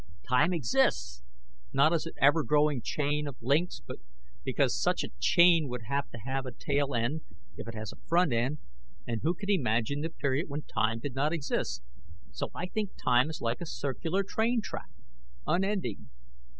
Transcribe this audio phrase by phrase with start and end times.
[0.27, 1.21] "Time exists.
[1.73, 3.81] Not as an ever growing chain of links,
[4.43, 7.21] because such a chain would have to have a tail end,
[7.55, 8.57] if it has a front end;
[9.05, 11.83] and who can imagine the period when time did not exist?
[12.31, 14.89] So I think time is like a circular train track.
[15.45, 16.09] Unending.